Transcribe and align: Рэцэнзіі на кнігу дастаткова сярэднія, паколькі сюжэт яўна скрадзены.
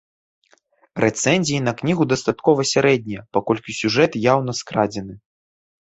Рэцэнзіі 1.03 1.59
на 1.67 1.73
кнігу 1.83 2.07
дастаткова 2.13 2.61
сярэднія, 2.73 3.21
паколькі 3.39 3.79
сюжэт 3.81 4.11
яўна 4.33 4.51
скрадзены. 4.65 5.13